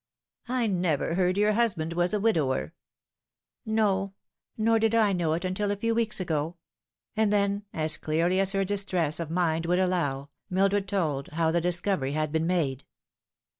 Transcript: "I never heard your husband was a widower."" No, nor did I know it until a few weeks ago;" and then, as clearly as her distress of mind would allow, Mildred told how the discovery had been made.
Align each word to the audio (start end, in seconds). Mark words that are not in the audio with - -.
"I 0.47 0.65
never 0.65 1.13
heard 1.13 1.37
your 1.37 1.53
husband 1.53 1.93
was 1.93 2.11
a 2.11 2.19
widower."" 2.19 2.73
No, 3.77 4.15
nor 4.57 4.79
did 4.79 4.95
I 4.95 5.13
know 5.13 5.33
it 5.33 5.45
until 5.45 5.69
a 5.69 5.75
few 5.75 5.93
weeks 5.93 6.19
ago;" 6.19 6.57
and 7.15 7.31
then, 7.31 7.65
as 7.71 7.97
clearly 7.97 8.39
as 8.39 8.53
her 8.53 8.65
distress 8.65 9.19
of 9.19 9.29
mind 9.29 9.67
would 9.67 9.77
allow, 9.77 10.29
Mildred 10.49 10.87
told 10.87 11.27
how 11.27 11.51
the 11.51 11.61
discovery 11.61 12.13
had 12.13 12.31
been 12.31 12.47
made. 12.47 12.83